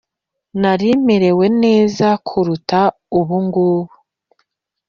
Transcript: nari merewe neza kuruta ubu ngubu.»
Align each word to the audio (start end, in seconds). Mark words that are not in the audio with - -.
nari 0.61 0.89
merewe 1.05 1.45
neza 1.63 2.07
kuruta 2.27 2.81
ubu 3.19 3.37
ngubu.» 3.45 3.95